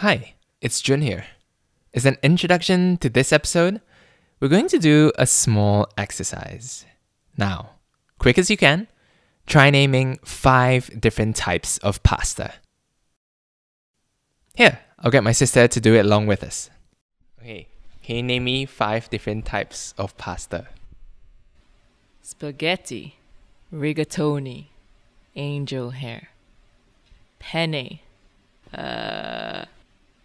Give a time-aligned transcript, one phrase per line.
[0.00, 1.26] Hi, it's Jun here.
[1.92, 3.82] As an introduction to this episode,
[4.40, 6.86] we're going to do a small exercise.
[7.36, 7.72] Now,
[8.18, 8.88] quick as you can,
[9.46, 12.54] try naming five different types of pasta.
[14.54, 16.70] Here, I'll get my sister to do it along with us.
[17.38, 17.68] Okay,
[18.02, 20.68] can you name me five different types of pasta?
[22.22, 23.18] spaghetti,
[23.70, 24.68] rigatoni,
[25.36, 26.30] angel hair,
[27.38, 27.98] penne,
[28.72, 29.66] uh,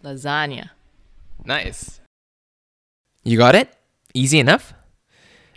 [0.06, 0.70] lasagna.
[1.44, 2.00] Nice.
[3.24, 3.74] You got it?
[4.14, 4.72] Easy enough?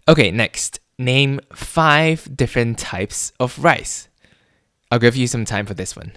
[0.07, 0.79] Okay, next.
[0.97, 4.09] Name five different types of rice.
[4.91, 6.13] I'll give you some time for this one.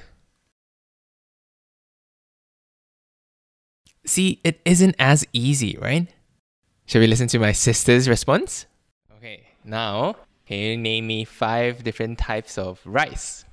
[4.05, 6.09] See, it isn't as easy, right?
[6.87, 8.67] Shall we listen to my sister's response?
[9.19, 13.45] Okay, now, can you name me five different types of rice?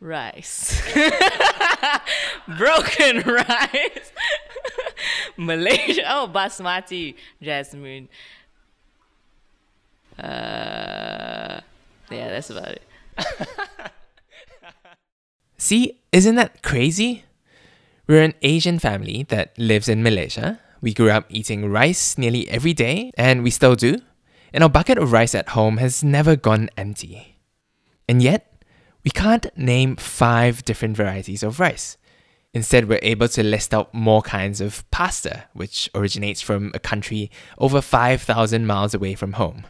[0.00, 0.82] Rice.
[2.56, 4.12] Broken rice.
[5.36, 6.02] Malaysia.
[6.06, 7.14] Oh, basmati.
[7.42, 8.08] Jasmine.
[10.18, 11.60] Uh,
[12.10, 12.82] yeah, that's about it.
[15.58, 17.24] See, isn't that crazy?
[18.06, 20.60] We're an Asian family that lives in Malaysia.
[20.80, 23.96] We grew up eating rice nearly every day, and we still do.
[24.52, 27.38] And our bucket of rice at home has never gone empty.
[28.06, 28.62] And yet,
[29.02, 31.96] we can't name five different varieties of rice.
[32.54, 37.28] Instead, we're able to list out more kinds of pasta, which originates from a country
[37.58, 39.64] over 5,000 miles away from home.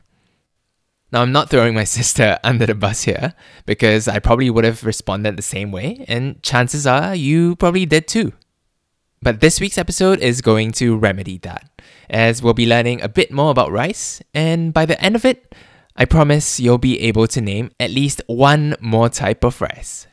[1.10, 4.84] Now, I'm not throwing my sister under the bus here, because I probably would have
[4.84, 8.34] responded the same way, and chances are you probably did too.
[9.22, 11.70] But this week's episode is going to remedy that,
[12.10, 15.54] as we'll be learning a bit more about rice, and by the end of it,
[15.96, 20.06] I promise you'll be able to name at least one more type of rice.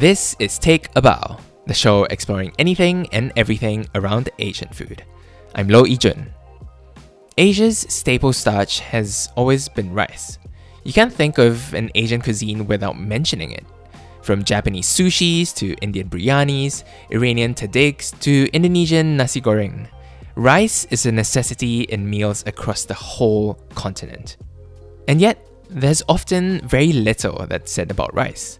[0.00, 5.04] This is Take a Bow, the show exploring anything and everything around Asian food.
[5.54, 6.30] I'm Lo Yijun.
[7.36, 10.38] Asia's staple starch has always been rice.
[10.84, 13.66] You can't think of an Asian cuisine without mentioning it.
[14.22, 19.86] From Japanese sushis to Indian biryanis, Iranian tahdigs to Indonesian nasi goreng,
[20.34, 24.38] rice is a necessity in meals across the whole continent.
[25.08, 28.58] And yet, there's often very little that's said about rice.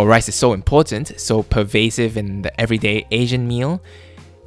[0.00, 3.82] While rice is so important, so pervasive in the everyday Asian meal,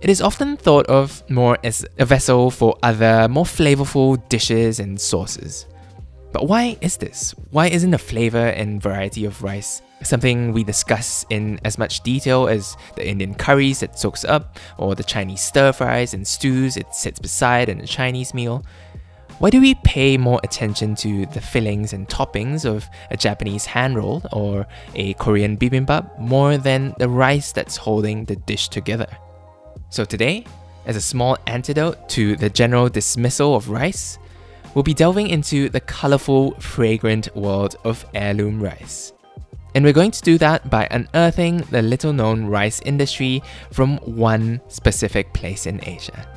[0.01, 4.99] it is often thought of more as a vessel for other, more flavorful dishes and
[4.99, 5.67] sauces.
[6.31, 7.35] But why is this?
[7.51, 12.47] Why isn't the flavor and variety of rice something we discuss in as much detail
[12.47, 16.95] as the Indian curries it soaks up, or the Chinese stir fries and stews it
[16.95, 18.65] sits beside in a Chinese meal?
[19.43, 23.97] Why do we pay more attention to the fillings and toppings of a Japanese hand
[23.97, 24.65] roll or
[24.95, 29.17] a Korean bibimbap more than the rice that's holding the dish together?
[29.89, 30.45] So today,
[30.85, 34.17] as a small antidote to the general dismissal of rice,
[34.75, 39.11] we'll be delving into the colorful, fragrant world of heirloom rice.
[39.75, 43.43] And we're going to do that by unearthing the little known rice industry
[43.73, 46.29] from one specific place in Asia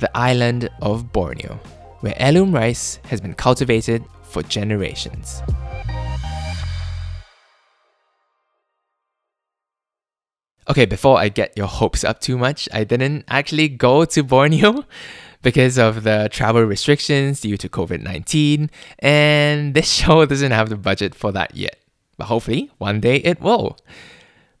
[0.00, 1.58] the island of Borneo
[2.00, 5.42] where heirloom rice has been cultivated for generations.
[10.70, 14.84] Okay, before I get your hopes up too much, I didn't actually go to Borneo
[15.42, 20.76] because of the travel restrictions due to COVID 19, and this show doesn't have the
[20.76, 21.78] budget for that yet.
[22.18, 23.78] But hopefully, one day it will.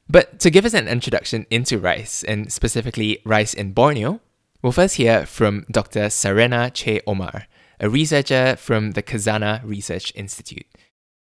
[0.08, 4.20] But to give us an introduction into rice, and specifically rice in Borneo,
[4.60, 6.10] We'll first hear from Dr.
[6.10, 7.46] Sarena Che Omar,
[7.78, 10.66] a researcher from the Khazanah Research Institute.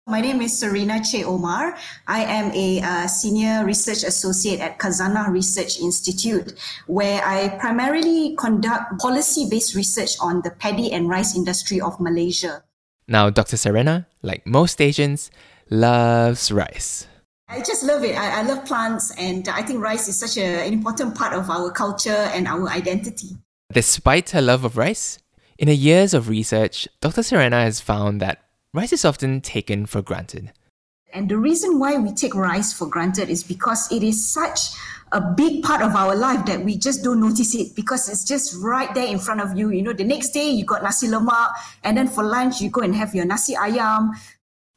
[0.06, 1.74] My name is Sarena Che Omar.
[2.06, 6.52] I am a uh, senior research associate at Khazanah Research Institute,
[6.86, 12.62] where I primarily conduct policy based research on the paddy and rice industry of Malaysia.
[13.08, 13.56] Now, Dr.
[13.56, 15.30] Sarena, like most Asians,
[15.70, 17.06] loves rice.
[17.52, 18.16] I just love it.
[18.16, 21.50] I, I love plants, and I think rice is such a, an important part of
[21.50, 23.36] our culture and our identity.
[23.70, 25.18] Despite her love of rice,
[25.58, 27.20] in her years of research, Dr.
[27.20, 30.52] Sarena has found that rice is often taken for granted.
[31.12, 34.70] And the reason why we take rice for granted is because it is such
[35.12, 38.56] a big part of our life that we just don't notice it because it's just
[38.62, 39.68] right there in front of you.
[39.68, 41.52] You know, the next day you got nasi lemak,
[41.84, 44.12] and then for lunch you go and have your nasi ayam.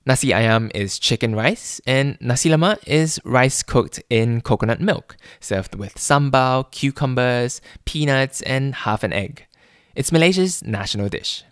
[0.07, 5.74] Nasi ayam is chicken rice, and nasi lemak is rice cooked in coconut milk, served
[5.74, 9.48] with sambal, cucumbers, peanuts, and half an egg.
[9.96, 11.44] It's Malaysia's national dish.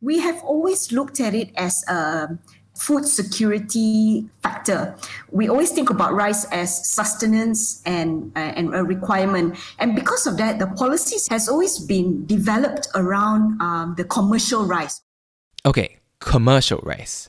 [0.00, 2.38] We have always looked at it as a
[2.78, 4.96] food security factor.
[5.30, 9.58] We always think about rice as sustenance and, uh, and a requirement.
[9.78, 15.02] And because of that, the policies has always been developed around um, the commercial rice.
[15.66, 17.28] Okay, commercial rice.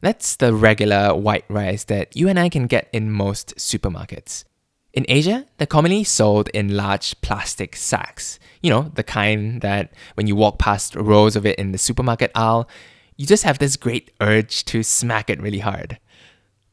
[0.00, 4.44] That's the regular white rice that you and I can get in most supermarkets.
[4.92, 8.38] In Asia, they're commonly sold in large plastic sacks.
[8.62, 12.32] You know, the kind that when you walk past rows of it in the supermarket
[12.34, 12.68] aisle,
[13.16, 15.98] you just have this great urge to smack it really hard.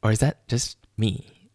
[0.01, 1.51] Or is that just me?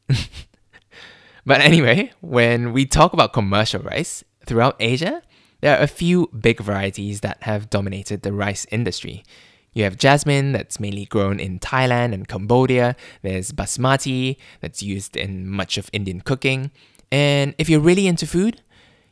[1.47, 5.23] but anyway, when we talk about commercial rice, throughout Asia,
[5.61, 9.25] there are a few big varieties that have dominated the rice industry.
[9.73, 12.95] You have jasmine, that's mainly grown in Thailand and Cambodia.
[13.23, 16.71] There's basmati, that's used in much of Indian cooking.
[17.11, 18.61] And if you're really into food,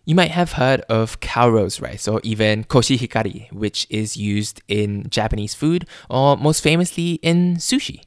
[0.05, 5.55] you might have heard of Calrose rice or even koshihikari, which is used in Japanese
[5.55, 8.03] food or most famously in sushi.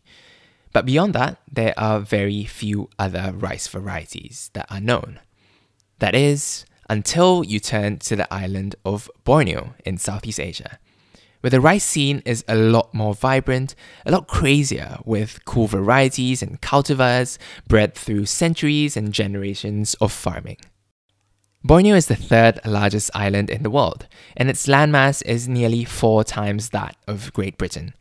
[0.73, 5.19] But beyond that, there are very few other rice varieties that are known.
[5.99, 10.79] That is, until you turn to the island of Borneo in Southeast Asia
[11.43, 13.75] where the rice scene is a lot more vibrant,
[14.05, 17.37] a lot crazier, with cool varieties and cultivars
[17.67, 20.55] bred through centuries and generations of farming.
[21.61, 24.07] Borneo is the third largest island in the world,
[24.37, 27.93] and its landmass is nearly four times that of Great Britain.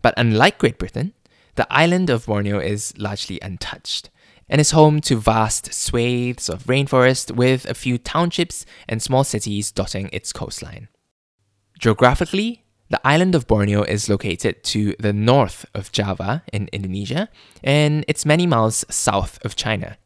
[0.00, 1.12] But unlike Great Britain,
[1.56, 4.10] the island of Borneo is largely untouched
[4.48, 9.72] and is home to vast swathes of rainforest with a few townships and small cities
[9.72, 10.86] dotting its coastline.
[11.80, 17.28] Geographically, the island of Borneo is located to the north of Java in Indonesia,
[17.64, 19.98] and it's many miles south of China.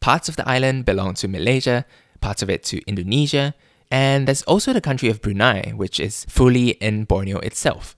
[0.00, 1.84] Parts of the island belong to Malaysia,
[2.20, 3.54] parts of it to Indonesia,
[3.90, 7.96] and there's also the country of Brunei, which is fully in Borneo itself.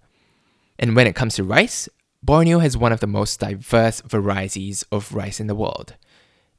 [0.78, 1.88] And when it comes to rice,
[2.24, 5.94] Borneo has one of the most diverse varieties of rice in the world.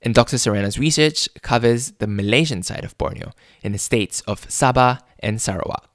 [0.01, 0.37] And Dr.
[0.37, 3.31] Sarena's research covers the Malaysian side of Borneo
[3.61, 5.92] in the states of Sabah and Sarawak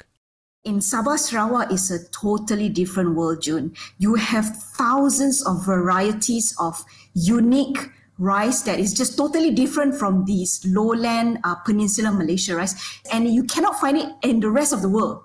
[0.69, 3.73] in Sabah Sarawak is a totally different world, Jun.
[3.97, 4.44] You have
[4.76, 6.85] thousands of varieties of
[7.15, 7.88] unique
[8.19, 12.76] rice that is just totally different from these lowland uh, peninsular Malaysia rice,
[13.11, 15.25] and you cannot find it in the rest of the world.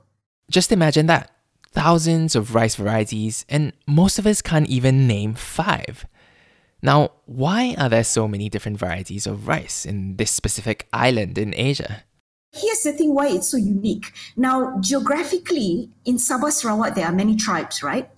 [0.50, 1.30] Just imagine that.
[1.74, 6.06] Thousands of rice varieties, and most of us can't even name five.
[6.82, 11.54] Now, why are there so many different varieties of rice in this specific island in
[11.58, 12.04] Asia?
[12.54, 14.14] Here's the thing why it's so unique.
[14.38, 18.10] Now, geographically, in Sabah Sarawak, there are many tribes, right?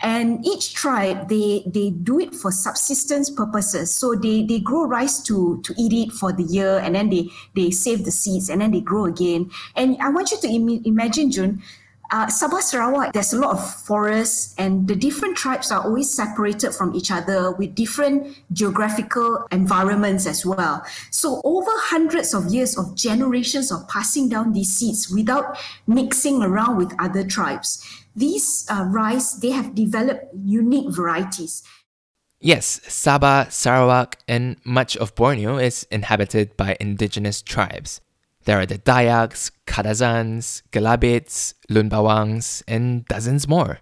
[0.00, 3.94] And each tribe, they, they do it for subsistence purposes.
[3.94, 7.30] So they, they grow rice to, to eat it for the year and then they,
[7.54, 9.50] they save the seeds and then they grow again.
[9.74, 11.62] And I want you to Im- imagine, Jun,
[12.10, 16.72] uh, Sabah Sarawak, there's a lot of forests, and the different tribes are always separated
[16.72, 20.82] from each other with different geographical environments as well.
[21.10, 26.78] So, over hundreds of years of generations of passing down these seeds without mixing around
[26.78, 27.84] with other tribes,
[28.16, 31.62] these uh, rice they have developed unique varieties.
[32.40, 38.00] Yes, Sabah, Sarawak, and much of Borneo is inhabited by indigenous tribes.
[38.48, 43.80] There are the Dayaks, Kadazans, Kelabits, Lun Bawangs, and dozens more.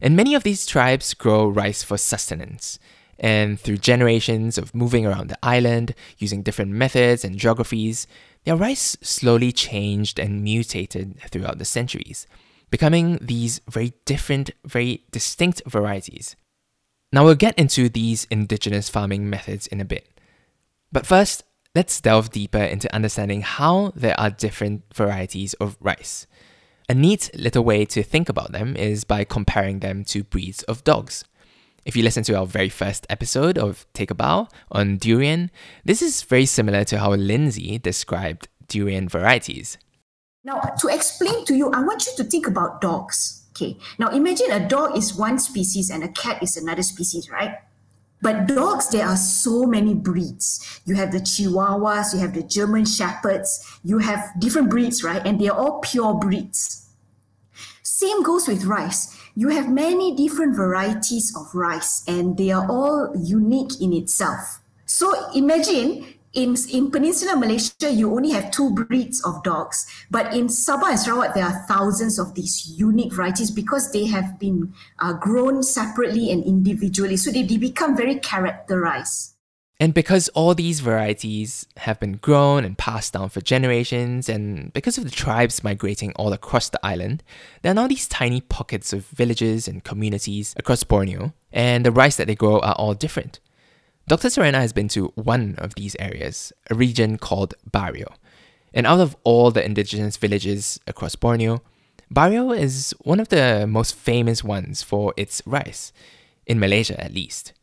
[0.00, 2.78] And many of these tribes grow rice for sustenance.
[3.18, 8.06] And through generations of moving around the island, using different methods and geographies,
[8.44, 12.28] their rice slowly changed and mutated throughout the centuries,
[12.70, 16.36] becoming these very different, very distinct varieties.
[17.12, 20.08] Now we'll get into these indigenous farming methods in a bit.
[20.92, 21.42] But first,
[21.74, 26.28] Let's delve deeper into understanding how there are different varieties of rice.
[26.88, 30.84] A neat little way to think about them is by comparing them to breeds of
[30.84, 31.24] dogs.
[31.84, 35.50] If you listen to our very first episode of Take a Bow on durian,
[35.84, 39.76] this is very similar to how Lindsay described durian varieties.
[40.44, 43.48] Now, to explain to you, I want you to think about dogs.
[43.50, 43.78] Okay.
[43.98, 47.58] Now, imagine a dog is one species and a cat is another species, right?
[48.22, 50.80] But dogs, there are so many breeds.
[50.86, 55.24] You have the Chihuahuas, you have the German Shepherds, you have different breeds, right?
[55.26, 56.88] And they're all pure breeds.
[57.82, 59.16] Same goes with rice.
[59.34, 64.60] You have many different varieties of rice, and they are all unique in itself.
[64.86, 69.86] So imagine in, in Peninsular Malaysia, you only have two breeds of dogs.
[70.10, 74.38] But in Sabah and Sarawak, there are thousands of these unique varieties because they have
[74.38, 77.16] been uh, grown separately and individually.
[77.16, 79.30] So they, they become very characterized.
[79.80, 84.98] And because all these varieties have been grown and passed down for generations, and because
[84.98, 87.24] of the tribes migrating all across the island,
[87.62, 92.16] there are now these tiny pockets of villages and communities across Borneo, and the rice
[92.16, 93.40] that they grow are all different.
[94.06, 94.28] Dr.
[94.28, 98.14] Sarena has been to one of these areas, a region called Bario.
[98.74, 101.62] And out of all the indigenous villages across Borneo,
[102.12, 105.92] Bario is one of the most famous ones for its rice,
[106.46, 107.54] in Malaysia at least.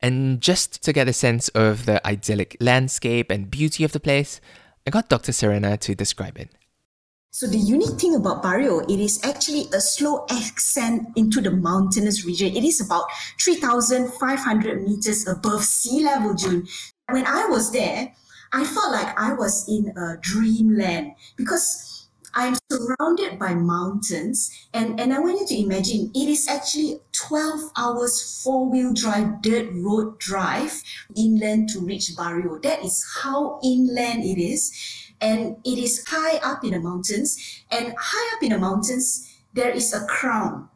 [0.00, 4.40] And just to get a sense of the idyllic landscape and beauty of the place,
[4.86, 5.32] I got Dr.
[5.32, 6.50] Sarena to describe it.
[7.32, 12.24] So the unique thing about Bario, it is actually a slow ascent into the mountainous
[12.24, 12.56] region.
[12.56, 13.04] It is about
[13.40, 16.66] 3,500 meters above sea level, Jun.
[17.08, 18.12] When I was there,
[18.52, 25.12] I felt like I was in a dreamland because I'm surrounded by mountains and, and
[25.14, 30.82] I want you to imagine it is actually 12 hours four-wheel drive dirt road drive
[31.16, 32.60] inland to reach Bario.
[32.62, 34.72] That is how inland it is
[35.20, 37.62] and it is high up in the mountains.
[37.70, 40.68] And high up in the mountains there is a crown.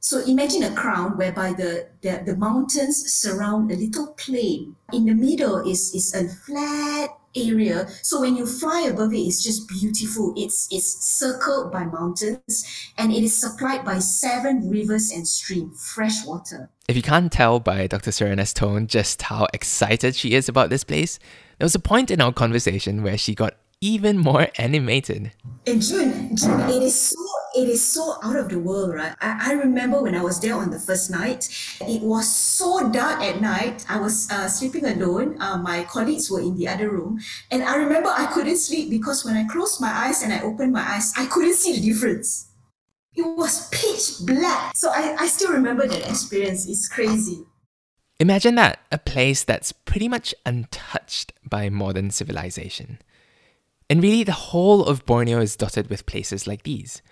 [0.00, 4.76] So imagine a crown whereby the, the, the mountains surround a little plain.
[4.92, 7.86] In the middle is, is a flat area.
[8.02, 10.34] So when you fly above it it's just beautiful.
[10.36, 16.24] It's it's circled by mountains and it is supplied by seven rivers and streams fresh
[16.26, 16.70] water.
[16.88, 20.82] If you can't tell by dr sarena's tone just how excited she is about this
[20.82, 21.20] place
[21.58, 25.32] there was a point in our conversation where she got even more animated.
[25.66, 27.16] In Jun, Jun, it is so
[27.56, 29.14] it is so out of the world, right?
[29.20, 31.48] I, I remember when I was there on the first night,
[31.80, 33.84] it was so dark at night.
[33.88, 35.36] I was uh, sleeping alone.
[35.40, 37.20] Uh, my colleagues were in the other room,
[37.50, 40.72] and I remember I couldn't sleep because when I closed my eyes and I opened
[40.72, 42.50] my eyes, I couldn't see the difference.
[43.14, 44.72] It was pitch black.
[44.76, 46.68] So I, I still remember that experience.
[46.68, 47.44] It's crazy.
[48.20, 52.98] Imagine that a place that's pretty much untouched by modern civilization.
[53.90, 57.02] And really, the whole of Borneo is dotted with places like these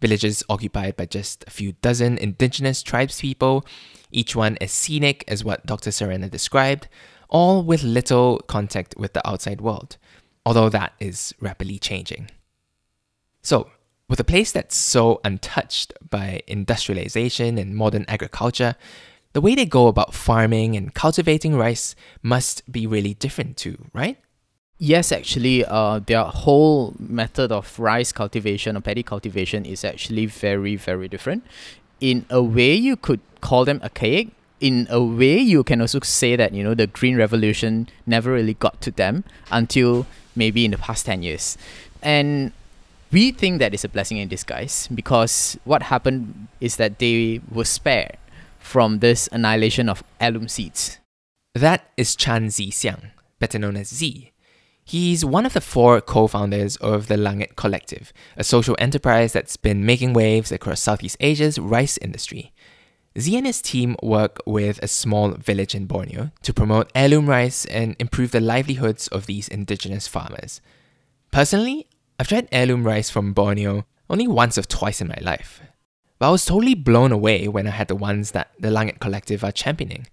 [0.00, 3.66] villages occupied by just a few dozen indigenous tribespeople,
[4.12, 5.90] each one as scenic as what Dr.
[5.90, 6.86] Sarena described,
[7.28, 9.96] all with little contact with the outside world,
[10.46, 12.30] although that is rapidly changing.
[13.42, 13.72] So,
[14.08, 18.76] with a place that's so untouched by industrialization and modern agriculture,
[19.32, 24.18] the way they go about farming and cultivating rice must be really different too, right?
[24.78, 30.76] Yes, actually, uh, their whole method of rice cultivation or paddy cultivation is actually very,
[30.76, 31.44] very different.
[32.00, 34.28] In a way, you could call them archaic.
[34.60, 38.54] In a way, you can also say that you know the green revolution never really
[38.54, 40.06] got to them until
[40.36, 41.58] maybe in the past ten years,
[42.02, 42.52] and
[43.10, 47.64] we think that is a blessing in disguise because what happened is that they were
[47.64, 48.16] spared
[48.58, 50.98] from this annihilation of alum seeds.
[51.54, 54.32] That is Chan Xiang, better known as Z
[54.88, 59.58] He's one of the four co founders of the Langit Collective, a social enterprise that's
[59.58, 62.54] been making waves across Southeast Asia's rice industry.
[63.18, 67.66] Z and his team work with a small village in Borneo to promote heirloom rice
[67.66, 70.62] and improve the livelihoods of these indigenous farmers.
[71.30, 71.86] Personally,
[72.18, 75.60] I've tried heirloom rice from Borneo only once or twice in my life.
[76.18, 79.44] But I was totally blown away when I had the ones that the Langit Collective
[79.44, 80.06] are championing.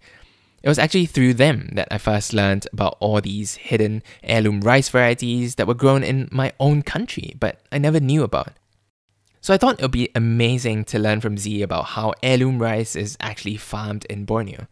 [0.65, 4.89] It was actually through them that I first learned about all these hidden heirloom rice
[4.89, 8.49] varieties that were grown in my own country, but I never knew about.
[9.41, 12.95] So I thought it would be amazing to learn from Z about how heirloom rice
[12.95, 14.65] is actually farmed in Borneo.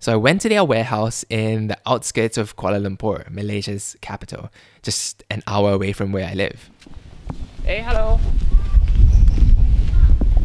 [0.00, 4.50] So I went to their warehouse in the outskirts of Kuala Lumpur, Malaysia's capital,
[4.82, 6.68] just an hour away from where I live.
[7.62, 8.18] Hey, hello.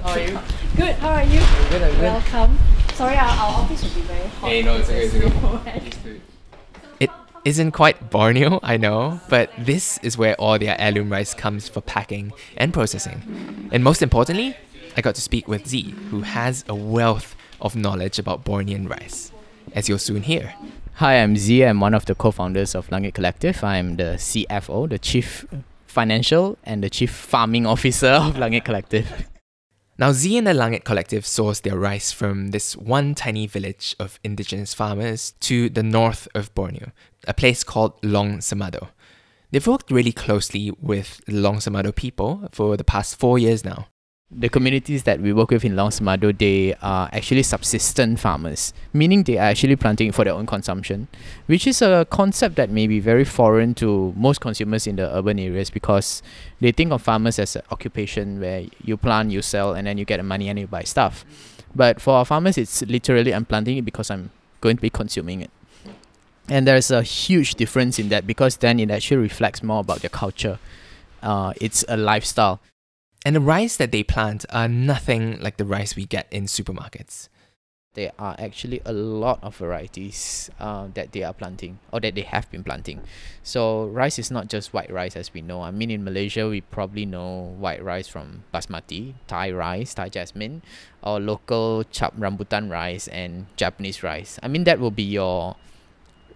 [0.04, 0.40] How are you?
[0.76, 1.40] Good, how are you?
[1.40, 2.02] I'm good, I'm good.
[2.02, 2.83] Welcome.
[2.96, 4.50] Sorry, our, our office will be very hot.
[4.50, 6.22] Hey, no, it's okay, it's okay.
[7.00, 7.10] It
[7.44, 11.82] isn't quite Borneo, I know, but this is where all their heirloom rice comes for
[11.82, 13.70] packing and processing.
[13.72, 14.56] And most importantly,
[14.96, 19.32] I got to speak with Z, who has a wealth of knowledge about Bornean rice,
[19.74, 20.54] as you'll soon hear.
[20.96, 21.66] Hi, I'm Z.
[21.66, 23.64] I'm one of the co-founders of Langit Collective.
[23.64, 25.46] I'm the CFO, the Chief
[25.88, 29.28] Financial and the Chief Farming Officer of Langit Collective.
[29.98, 34.20] Now, Z and the Langit Collective source their rice from this one tiny village of
[34.24, 36.92] indigenous farmers to the north of Borneo,
[37.28, 38.90] a place called Long Semadoh.
[39.52, 43.88] They've worked really closely with the Long Semadoh people for the past four years now.
[44.36, 49.24] The communities that we work with in Long Semadoh, they are actually subsistent farmers, meaning
[49.24, 51.08] they are actually planting for their own consumption,
[51.46, 55.38] which is a concept that may be very foreign to most consumers in the urban
[55.38, 56.24] areas because
[56.60, 60.06] they think of farmers as an occupation where you plant, you sell, and then you
[60.06, 61.24] get the money and you buy stuff.
[61.75, 65.42] But for our farmers, it's literally I'm planting it because I'm going to be consuming
[65.42, 65.52] it.
[66.50, 70.10] And there's a huge difference in that because then it actually reflects more about their
[70.10, 70.58] culture.
[71.22, 72.60] Uh, it's a lifestyle.
[73.25, 77.30] And the rice that they plant are nothing like the rice we get in supermarkets.
[77.94, 82.24] There are actually a lot of varieties uh, that they are planting or that they
[82.24, 83.01] have been planting.
[83.44, 85.62] So rice is not just white rice as we know.
[85.62, 90.63] I mean, in Malaysia, we probably know white rice from basmati, Thai rice, Thai jasmine,
[91.03, 94.39] or local Cap Rambutan rice and Japanese rice.
[94.42, 95.56] I mean, that will be your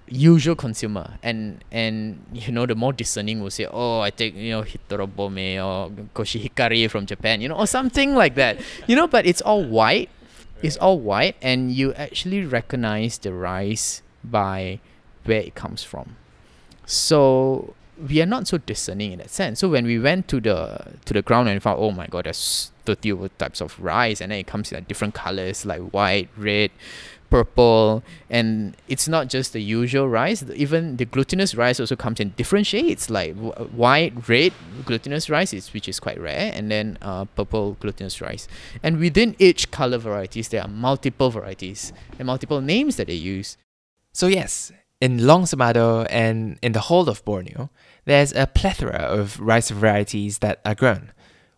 [0.08, 4.52] usual consumer and and you know the more discerning will say oh i take you
[4.52, 8.60] know hitomebore or koshihikari from japan you know or something like that.
[8.88, 10.10] You know but it's all white.
[10.62, 14.80] It's all white and you actually recognize the rice by
[15.26, 16.16] where it comes from.
[16.86, 17.76] So
[18.10, 19.60] we are not so discerning in that sense.
[19.60, 22.72] So when we went to the to the ground and found oh my god there's
[22.86, 26.30] 30 over types of rice and then it comes in like different colors like white
[26.38, 26.72] red
[27.30, 30.44] purple and it's not just the usual rice.
[30.56, 33.10] Even the glutinous rice also comes in different shades.
[33.10, 34.54] Like white red
[34.86, 38.48] glutinous rice is which is quite rare and then uh, purple glutinous rice.
[38.84, 43.58] And within each color varieties there are multiple varieties and multiple names that they use.
[44.14, 47.70] So, yes, in Long Semadoh and in the whole of Borneo,
[48.06, 51.12] there's a plethora of rice varieties that are grown.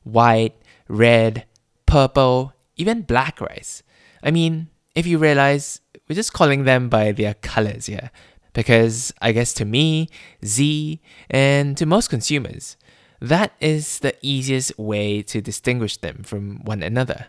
[0.03, 0.55] White,
[0.87, 1.45] red,
[1.85, 3.83] purple, even black rice.
[4.21, 4.67] I mean,
[4.99, 8.11] if you realize, we're just calling them by their colors here.
[8.53, 10.09] Because I guess to me,
[10.43, 12.77] Z, and to most consumers,
[13.21, 17.27] that is the easiest way to distinguish them from one another.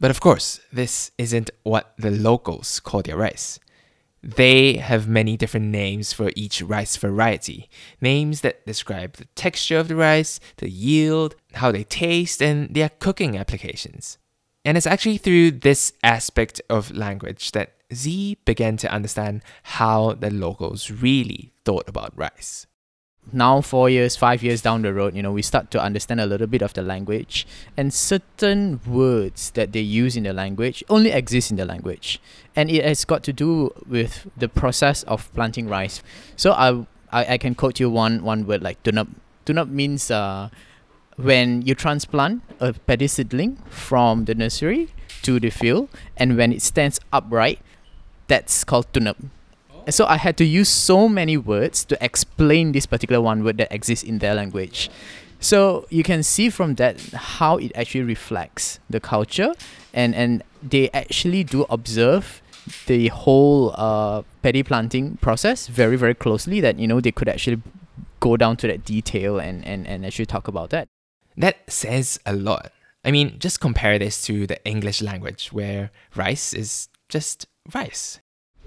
[0.00, 3.58] But of course, this isn't what the locals call their rice.
[4.22, 7.70] They have many different names for each rice variety.
[8.00, 12.88] Names that describe the texture of the rice, the yield, how they taste, and their
[12.88, 14.18] cooking applications.
[14.66, 20.28] And it's actually through this aspect of language that Z began to understand how the
[20.28, 22.66] locals really thought about rice.
[23.32, 26.26] now four years five years down the road you know we start to understand a
[26.26, 27.46] little bit of the language.
[27.76, 32.20] And certain words that they use in the language only exist in the language.
[32.54, 36.02] And it has got to do with the process of planting rice.
[36.36, 39.08] So i i, I can quote you one one word like tunap
[39.44, 40.50] tunap means uh
[41.16, 44.88] when you transplant a paddy seedling from the nursery
[45.22, 47.60] to the field and when it stands upright
[48.28, 49.16] that's called tunap
[49.86, 53.56] and so I had to use so many words to explain this particular one word
[53.58, 54.90] that exists in their language.
[55.38, 59.54] So you can see from that how it actually reflects the culture
[59.94, 62.42] and, and they actually do observe
[62.86, 67.62] the whole uh, paddy planting process very, very closely that, you know, they could actually
[68.18, 70.88] go down to that detail and, and, and actually talk about that.
[71.36, 72.72] That says a lot.
[73.04, 78.20] I mean, just compare this to the English language where rice is just rice.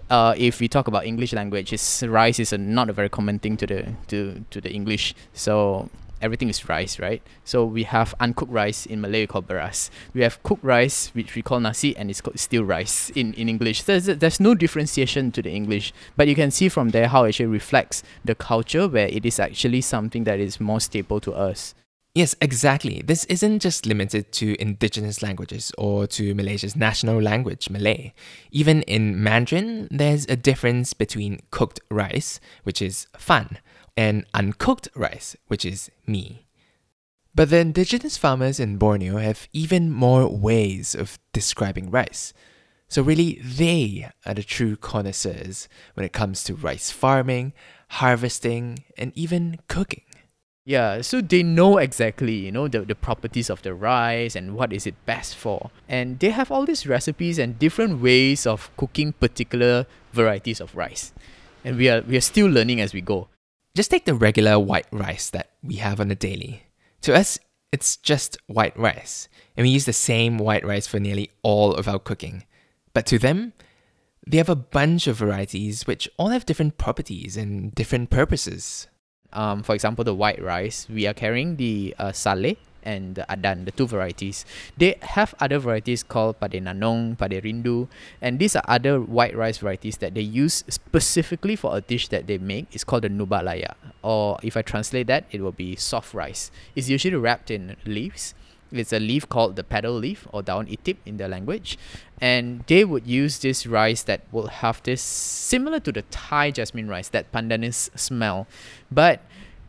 [0.09, 1.71] uh, if we talk about English language,
[2.03, 5.13] rice is a, not a very common thing to the to, to the English.
[5.33, 5.89] So
[6.21, 7.21] everything is rice, right?
[7.43, 9.89] So we have uncooked rice in Malay we call beras.
[10.13, 13.49] We have cooked rice which we call nasi, and it's called still rice in in
[13.49, 13.83] English.
[13.83, 17.29] There's there's no differentiation to the English, but you can see from there how it
[17.29, 21.75] actually reflects the culture where it is actually something that is more staple to us.
[22.15, 23.01] Yes, exactly.
[23.05, 28.13] This isn't just limited to indigenous languages or to Malaysia's national language, Malay.
[28.51, 33.59] Even in Mandarin, there's a difference between cooked rice, which is fan,
[33.95, 36.47] and uncooked rice, which is mi.
[37.35, 42.33] But the indigenous farmers in Borneo have even more ways of describing rice.
[42.87, 47.53] So, really, they are the true connoisseurs when it comes to rice farming,
[47.89, 50.01] harvesting, and even cooking.
[50.69, 54.71] Yeah, so they know exactly, you know, the, the properties of the rice and what
[54.71, 55.71] is it best for.
[55.87, 61.11] And they have all these recipes and different ways of cooking particular varieties of rice.
[61.65, 63.29] And we are we are still learning as we go.
[63.73, 66.61] Just take the regular white rice that we have on a daily.
[67.01, 67.39] To us,
[67.71, 69.27] it's just white rice,
[69.57, 72.43] and we use the same white rice for nearly all of our cooking.
[72.93, 73.53] But to them,
[74.27, 78.87] they have a bunch of varieties which all have different properties and different purposes.
[79.31, 83.65] Um, for example, the white rice, we are carrying the uh, sale and the adan,
[83.65, 84.45] the two varieties.
[84.77, 87.87] They have other varieties called pade nanong, pade rindu,
[88.21, 92.27] and these are other white rice varieties that they use specifically for a dish that
[92.27, 92.67] they make.
[92.71, 96.51] It's called the nuba laya, or if I translate that, it will be soft rice.
[96.75, 98.33] It's usually wrapped in leaves,
[98.71, 101.77] It's a leaf called the petal leaf or daun itip in their language.
[102.21, 106.87] And they would use this rice that will have this similar to the Thai jasmine
[106.87, 108.47] rice, that pandanus smell.
[108.91, 109.21] But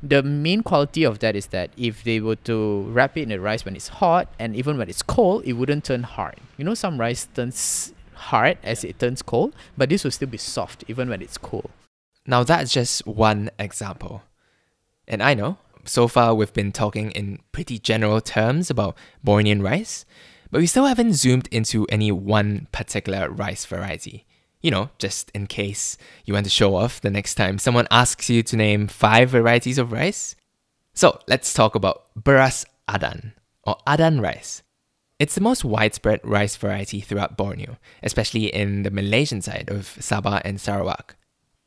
[0.03, 3.41] the main quality of that is that if they were to wrap it in the
[3.41, 6.37] rice when it's hot and even when it's cold, it wouldn't turn hard.
[6.57, 10.39] You know, some rice turns hard as it turns cold, but this will still be
[10.39, 11.71] soft even when it's cool.
[12.27, 14.23] Now, that's just one example.
[15.09, 20.05] And I know, so far we've been talking in pretty general terms about Bornean rice,
[20.51, 24.27] but we still haven't zoomed into any one particular rice variety.
[24.63, 28.29] You know, just in case you want to show off the next time someone asks
[28.29, 30.37] you to name five varieties of rice.
[30.93, 33.33] So let's talk about Beras Adan,
[33.65, 34.63] or Adan rice.
[35.19, 40.41] It's the most widespread rice variety throughout Borneo, especially in the Malaysian side of Sabah
[40.45, 41.17] and Sarawak.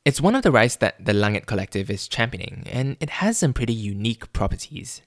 [0.06, 3.54] It's one of the rice that the Langit Collective is championing, and it has some
[3.54, 5.02] pretty unique properties.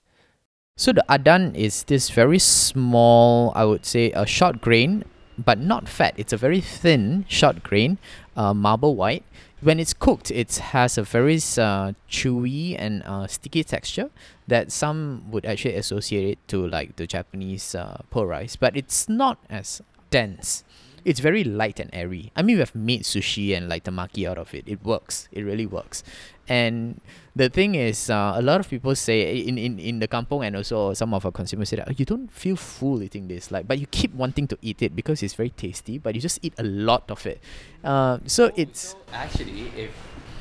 [0.79, 5.05] So the adan is this very small, I would say, a short grain,
[5.37, 6.15] but not fat.
[6.17, 7.99] It's a very thin short grain,
[8.39, 9.25] uh, marble white.
[9.61, 14.09] When it's cooked, it has a very uh, chewy and uh, sticky texture
[14.49, 19.11] that some would actually associate it to like the Japanese uh, pearl rice, but it's
[19.11, 20.65] not as dense
[21.07, 22.33] it's very light and airy.
[22.35, 24.65] I mean, we have made sushi and like tamaki out of it.
[24.67, 25.29] It works.
[25.31, 26.03] It really works.
[26.49, 27.01] And
[27.37, 30.57] the thing is, uh, a lot of people say in, in, in the kampong and
[30.57, 33.69] also some of our consumers say that oh, you don't feel full eating this, like,
[33.69, 36.55] but you keep wanting to eat it because it's very tasty, but you just eat
[36.59, 37.41] a lot of it.
[37.85, 39.91] Uh, so it's actually if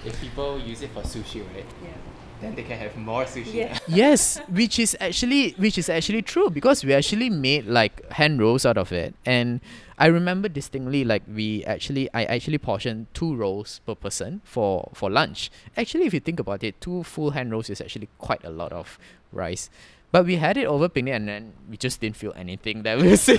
[0.04, 1.66] if people use it for sushi, right?
[1.84, 3.54] Yeah then they can have more sushi.
[3.54, 3.80] Yeah.
[3.88, 8.66] yes, which is actually which is actually true because we actually made like hand rolls
[8.66, 9.62] out of it, and
[9.98, 15.10] I remember distinctly like we actually I actually portioned two rolls per person for for
[15.10, 15.50] lunch.
[15.78, 18.72] Actually, if you think about it, two full hand rolls is actually quite a lot
[18.72, 19.00] of
[19.32, 19.70] rice.
[20.12, 23.28] But we had it over picnic and then we just didn't feel anything that was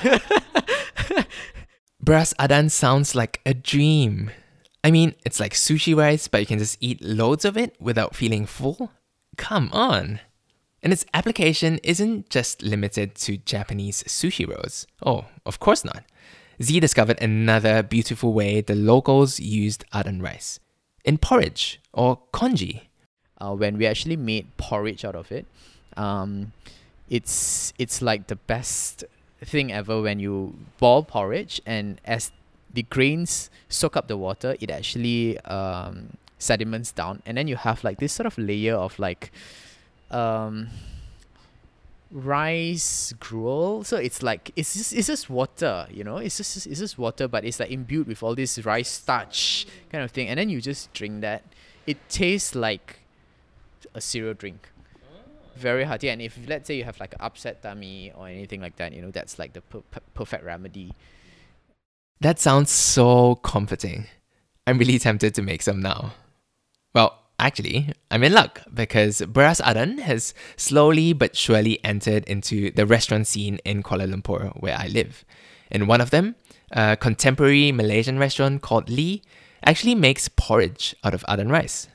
[2.04, 4.30] Beras Adan sounds like a dream.
[4.86, 8.14] I mean, it's like sushi rice, but you can just eat loads of it without
[8.14, 8.92] feeling full.
[9.36, 10.20] Come on.
[10.80, 14.86] And its application isn't just limited to Japanese sushi rolls.
[15.04, 16.04] Oh, of course not.
[16.62, 20.60] Z discovered another beautiful way the locals used adan rice
[21.04, 22.88] in porridge or congee.
[23.38, 25.46] Uh, when we actually made porridge out of it,
[25.96, 26.52] um,
[27.10, 29.02] it's it's like the best
[29.44, 32.30] thing ever when you boil porridge and as
[32.76, 37.82] the grains soak up the water, it actually um, sediments down, and then you have
[37.82, 39.32] like this sort of layer of like
[40.10, 40.68] um,
[42.10, 43.82] rice gruel.
[43.82, 46.18] So it's like it's just it's just water, you know.
[46.18, 50.04] It's just it's just water, but it's like imbued with all this rice starch kind
[50.04, 51.42] of thing, and then you just drink that.
[51.86, 52.98] It tastes like
[53.94, 54.68] a cereal drink.
[55.56, 58.76] Very hearty, and if let's say you have like an upset tummy or anything like
[58.76, 60.92] that, you know that's like the per- per- perfect remedy.
[62.20, 64.06] That sounds so comforting.
[64.66, 66.12] I'm really tempted to make some now.
[66.94, 72.86] Well, Actually, I'm in luck because Beras Adan has slowly but surely entered into the
[72.86, 75.22] restaurant scene in Kuala Lumpur, where I live.
[75.70, 76.36] And one of them,
[76.70, 79.22] a contemporary Malaysian restaurant called Lee,
[79.62, 81.88] actually makes porridge out of Adan rice.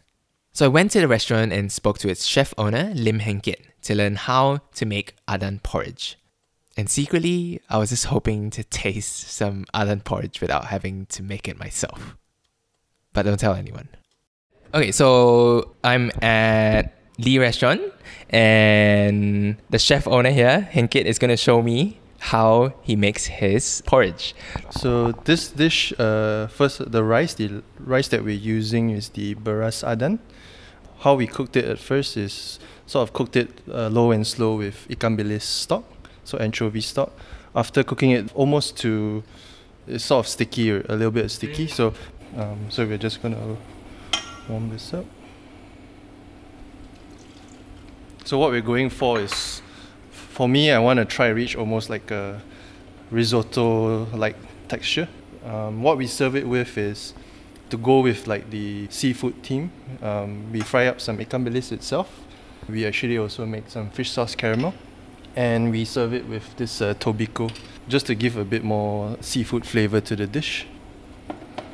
[0.54, 3.66] So I went to the restaurant and spoke to its chef owner, Lim Heng Kit,
[3.84, 6.18] to learn how to make Adan porridge.
[6.78, 11.48] And secretly, I was just hoping to taste some Adan porridge without having to make
[11.48, 12.16] it myself.
[13.14, 13.90] But don't tell anyone.
[14.74, 17.82] Okay, so I'm at Lee Restaurant,
[18.30, 23.26] and the chef owner here, Heng Kit, is going to show me how he makes
[23.26, 24.34] his porridge.
[24.70, 29.84] So this dish, uh, first the rice, the rice that we're using is the beras
[29.86, 30.20] adan.
[31.00, 34.56] How we cooked it at first is sort of cooked it uh, low and slow
[34.56, 35.84] with ikan bilis stock,
[36.32, 37.12] so anchovy stock.
[37.56, 39.24] After cooking it almost to,
[39.88, 41.68] it's sort of sticky, a little bit sticky.
[41.68, 41.94] So,
[42.38, 43.58] um, so we're just gonna
[44.48, 45.06] warm this up.
[48.24, 49.62] So what we're going for is,
[50.12, 52.42] for me, I want to try reach almost like a
[53.10, 55.08] risotto-like texture.
[55.46, 57.14] Um, what we serve it with is
[57.72, 59.72] to go with like the seafood theme.
[60.02, 62.08] Um, we fry up some ikan bilis itself.
[62.70, 64.74] We actually also make some fish sauce caramel,
[65.36, 67.52] and we serve it with this uh, tobiko,
[67.88, 70.66] just to give a bit more seafood flavor to the dish.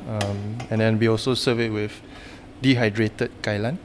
[0.08, 2.00] Um, and then we also serve it with
[2.62, 3.78] dehydrated kailan.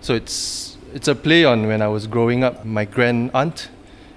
[0.00, 2.64] So it's it's a play on when I was growing up.
[2.64, 3.68] My grand aunt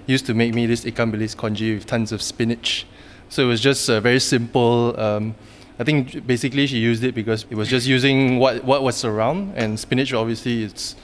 [0.07, 2.85] used to make me this ikan bilis congee with tons of spinach.
[3.29, 4.99] So it was just a very simple.
[4.99, 5.35] Um,
[5.77, 9.53] I think basically she used it because it was just using what what was around,
[9.55, 10.95] and spinach obviously it's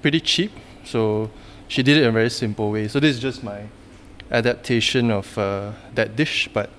[0.00, 0.52] pretty cheap.
[0.84, 1.30] So
[1.68, 2.88] she did it in a very simple way.
[2.88, 3.62] So this is just my
[4.30, 6.70] adaptation of uh, that dish, but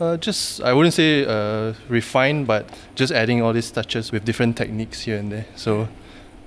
[0.00, 4.56] uh, just I wouldn't say uh, refined, but just adding all these touches with different
[4.56, 5.46] techniques here and there.
[5.56, 5.88] So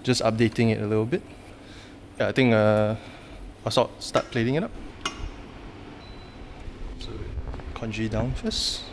[0.04, 1.22] just updating it a little bit.
[2.20, 2.96] Yeah, I think uh,
[3.66, 4.72] I'll start, start plating it up.
[7.00, 7.10] So
[7.74, 8.84] congee down first.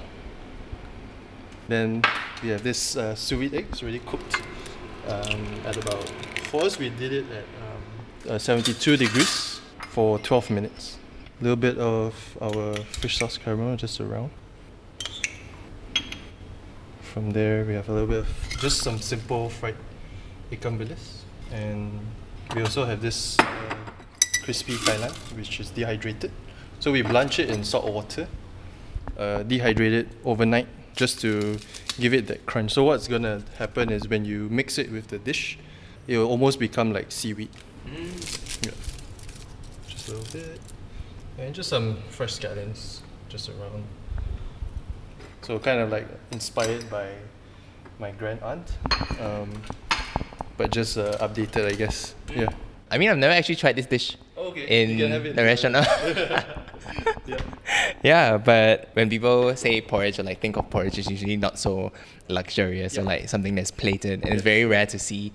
[1.69, 2.03] Then
[2.43, 4.41] we have this uh, sous vide egg, it's already cooked
[5.09, 6.13] um, at about,
[6.55, 7.76] us we did it at um,
[8.29, 9.61] uh, 72 degrees
[9.91, 10.99] for 12 minutes.
[11.41, 14.31] A little bit of our fish sauce caramel just around.
[17.01, 18.29] From there we have a little bit of
[18.61, 19.77] just some simple fried
[20.51, 21.23] ikan bilis.
[21.53, 22.01] And
[22.55, 23.45] we also have this uh,
[24.43, 26.33] crispy kailan, which is dehydrated.
[26.81, 28.29] So we blanch it in salt water,
[29.17, 31.59] uh, dehydrate it overnight just to
[31.99, 32.73] give it that crunch.
[32.73, 35.59] So what's gonna happen is when you mix it with the dish,
[36.07, 37.51] it will almost become like seaweed.
[37.93, 38.71] Yeah.
[39.89, 40.61] Just a little bit.
[41.39, 43.85] And just some fresh scallions just around.
[45.43, 47.11] So kind of like inspired by
[47.99, 48.73] my grand aunt.
[49.21, 49.63] Um,
[50.57, 52.15] but just uh, updated, I guess.
[52.35, 52.49] Yeah.
[52.91, 54.83] I mean, I've never actually tried this dish Okay.
[54.83, 55.77] in you can have it the restaurant.
[57.27, 57.39] yeah.
[58.03, 61.93] yeah, but when people say porridge or like think of porridge, it's usually not so
[62.29, 64.23] luxurious or like something that's plated.
[64.25, 65.33] And it's very rare to see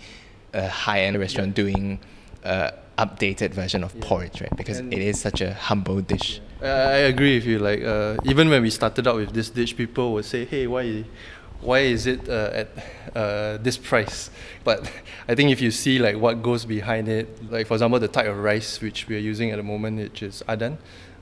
[0.53, 1.99] a high-end restaurant doing
[2.43, 4.01] a updated version of Yeah.
[4.07, 4.55] porridge, right?
[4.55, 6.39] Because And- it is such a humble dish.
[6.61, 7.59] Uh, I agree with you.
[7.59, 11.03] Like uh, even when we started out with this dish, people would say, "Hey, why,
[11.61, 12.67] why is it uh, at
[13.15, 14.29] uh, this price?"
[14.63, 14.91] But
[15.27, 18.27] I think if you see like what goes behind it, like for example, the type
[18.27, 20.77] of rice which we are using at the moment, which is adan,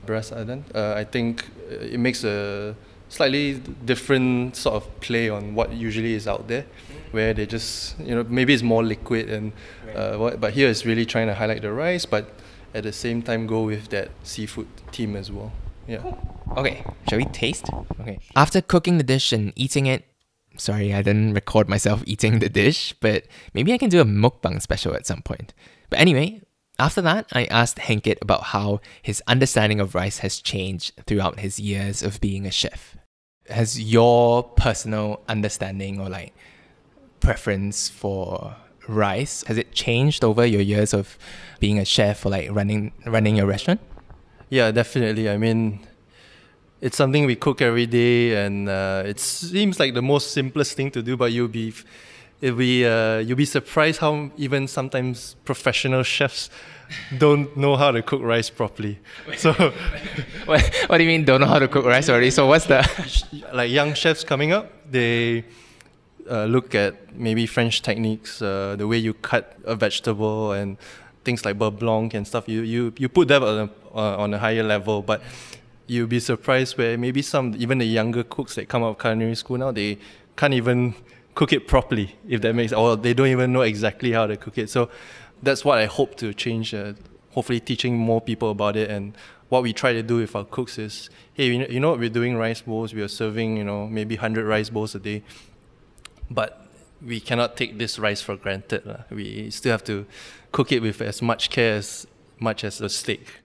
[0.06, 2.74] beras adan, uh, I think uh, it makes a
[3.08, 3.54] slightly
[3.84, 6.64] different sort of play on what usually is out there,
[7.12, 9.52] where they just you know maybe it's more liquid and
[9.94, 12.30] uh, what, but here it's really trying to highlight the rice, but
[12.74, 15.52] at the same time go with that seafood theme as well.
[15.86, 16.14] Yeah.
[16.56, 17.68] Okay, shall we taste?
[18.00, 18.18] Okay.
[18.36, 20.04] After cooking the dish and eating it,
[20.56, 24.60] sorry, I didn't record myself eating the dish, but maybe I can do a mukbang
[24.62, 25.52] special at some point.
[25.88, 26.42] But anyway,
[26.78, 31.40] after that, I asked Heng Kit about how his understanding of rice has changed throughout
[31.40, 32.96] his years of being a chef.
[33.48, 36.32] Has your personal understanding or like
[37.20, 38.56] preference for
[38.88, 41.16] rice has it changed over your years of
[41.60, 43.80] being a chef or like running running your restaurant?
[44.48, 45.30] Yeah, definitely.
[45.30, 45.86] I mean,
[46.80, 50.90] it's something we cook every day, and uh, it seems like the most simplest thing
[50.90, 51.16] to do.
[51.16, 51.72] But you'll be,
[52.40, 56.50] it'll be, uh, you'll be surprised how even sometimes professional chefs
[57.16, 58.98] don't know how to cook rice properly.
[59.36, 59.52] So,
[60.46, 62.30] What, what do you mean don't know how to cook rice already?
[62.32, 62.82] So what's the
[63.52, 65.44] like young chefs coming up, they
[66.30, 70.76] uh, look at maybe French techniques, uh, the way you cut a vegetable and
[71.24, 72.48] things like beurre blanc and stuff.
[72.48, 75.22] You you you put that on a, uh, on a higher level, but
[75.86, 79.34] you'll be surprised where maybe some even the younger cooks that come out of culinary
[79.34, 79.98] school now they
[80.36, 80.94] can't even
[81.34, 84.56] cook it properly if that makes or they don't even know exactly how to cook
[84.56, 84.70] it.
[84.70, 84.88] So
[85.42, 86.72] that's what I hope to change.
[86.74, 86.92] Uh,
[87.32, 89.16] hopefully, teaching more people about it and
[89.48, 91.98] what we try to do with our cooks is, hey, you know, you know what
[91.98, 92.94] we're doing rice bowls.
[92.94, 95.24] We are serving, you know, maybe hundred rice bowls a day,
[96.30, 96.66] but
[97.02, 99.04] we cannot take this rice for granted.
[99.10, 100.06] We still have to
[100.52, 102.06] cook it with as much care as
[102.38, 103.40] much as a steak.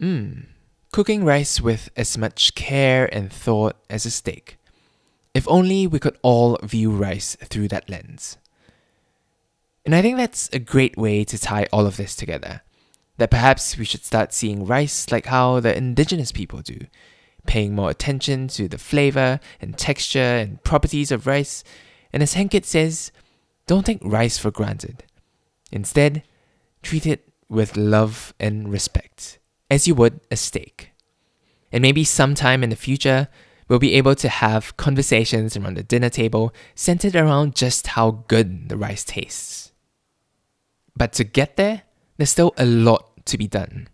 [0.00, 0.46] Mm.
[0.92, 4.56] Cooking rice with as much care and thought as a steak.
[5.34, 8.38] If only we could all view rice through that lens.
[9.84, 12.62] And I think that's a great way to tie all of this together.
[13.18, 16.86] That perhaps we should start seeing rice like how the indigenous people do,
[17.46, 21.62] paying more attention to the flavor and texture and properties of rice.
[22.12, 23.12] And as Heng Kit says,
[23.66, 25.04] don't take rice for granted.
[25.70, 26.22] Instead,
[26.82, 29.38] treat it with love and respect,
[29.70, 30.92] as you would a steak.
[31.72, 33.28] And maybe sometime in the future,
[33.68, 38.68] we'll be able to have conversations around the dinner table centered around just how good
[38.68, 39.72] the rice tastes.
[40.96, 41.82] But to get there,
[42.16, 43.88] there's still a lot to be done.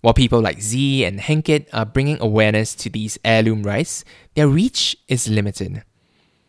[0.00, 4.48] While people like Z and Heng Kit are bringing awareness to these heirloom rice, their
[4.48, 5.84] reach is limited.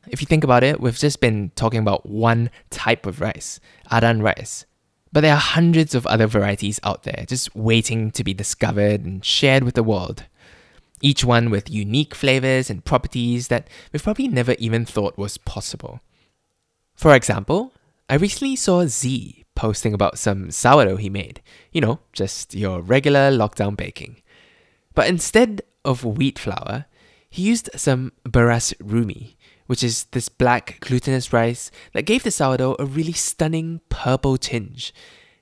[0.08, 3.60] If you think about it, we've just been talking about one type of rice,
[3.92, 4.66] Adan rice.
[5.12, 9.24] But there are hundreds of other varieties out there just waiting to be discovered and
[9.24, 10.26] shared with the world.
[11.02, 16.02] Each one with unique flavors and properties that we've probably never even thought was possible.
[16.96, 17.74] For example,
[18.10, 21.42] I recently saw Z posting about some sourdough he made.
[21.72, 24.22] You know, just your regular lockdown baking.
[24.96, 26.86] But instead of wheat flour,
[27.30, 32.76] he used some baras rumi, which is this black glutinous rice that gave the sourdough
[32.80, 34.94] a really stunning purple tinge.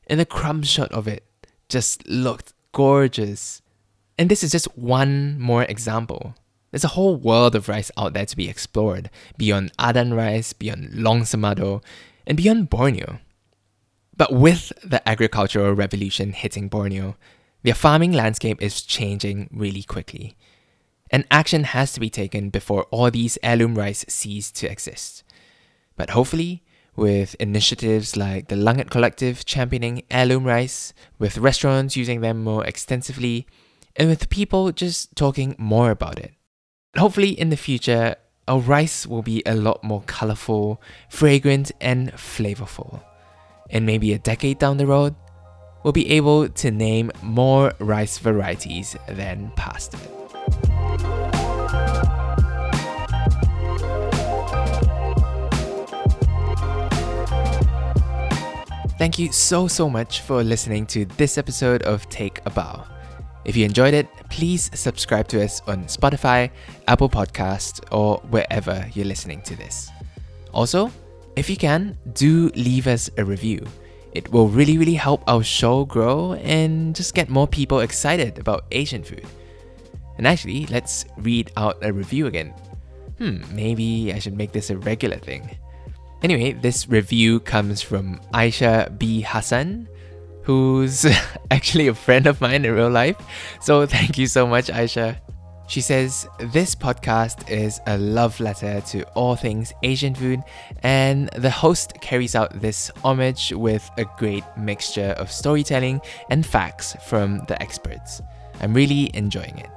[0.07, 1.25] And the crumb shot of it
[1.69, 3.61] just looked gorgeous.
[4.17, 6.35] And this is just one more example.
[6.71, 10.93] There's a whole world of rice out there to be explored, beyond Adan rice, beyond
[10.93, 11.83] Long Semadoh,
[12.25, 13.19] and beyond Borneo.
[14.15, 17.17] But with the agricultural revolution hitting Borneo,
[17.63, 20.37] their farming landscape is changing really quickly.
[21.11, 25.23] And action has to be taken before all these heirloom rice cease to exist.
[25.97, 26.63] But hopefully,
[26.95, 33.45] with initiatives like the Langit Collective championing heirloom rice, with restaurants using them more extensively,
[33.97, 36.33] and with people just talking more about it,
[36.97, 38.15] Hopefully, in the future,
[38.47, 43.01] our rice will be a lot more colorful, fragrant, and flavorful.
[43.69, 45.15] And maybe a decade down the road,
[45.83, 49.95] we'll be able to name more rice varieties than past
[59.01, 62.85] Thank you so, so much for listening to this episode of Take a Bow.
[63.45, 66.51] If you enjoyed it, please subscribe to us on Spotify,
[66.87, 69.89] Apple Podcast, or wherever you're listening to this.
[70.53, 70.91] Also,
[71.35, 73.65] if you can, do leave us a review.
[74.13, 78.65] It will really, really help our show grow and just get more people excited about
[78.69, 79.25] Asian food.
[80.19, 82.53] And actually, let's read out a review again.
[83.17, 85.57] Hmm, maybe I should make this a regular thing.
[86.21, 89.21] Anyway, this review comes from Aisha B.
[89.21, 89.87] Hassan,
[90.43, 91.05] who's
[91.51, 93.17] actually a friend of mine in real life.
[93.59, 95.19] So thank you so much, Aisha.
[95.67, 100.43] She says, This podcast is a love letter to all things Asian food,
[100.83, 106.95] and the host carries out this homage with a great mixture of storytelling and facts
[107.07, 108.21] from the experts.
[108.59, 109.69] I'm really enjoying it.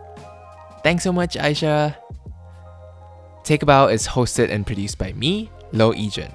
[0.82, 1.96] Thanks so much, Aisha.
[3.44, 6.30] Take a Bow is hosted and produced by me, Lo Yijun.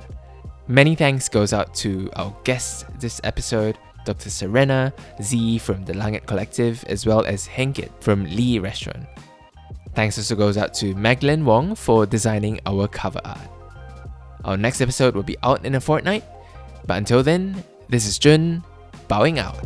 [0.67, 4.30] Many thanks goes out to our guests this episode, Dr.
[4.30, 9.08] Sarena, Z from the Langit Collective, as well as Heng Kit from Lee Restaurant.
[9.95, 13.49] Thanks also goes out to Magdalene Wong for designing our cover art.
[14.43, 16.23] Our next episode will be out in a fortnight,
[16.86, 18.63] but until then, this is Jun,
[19.08, 19.58] bowing out.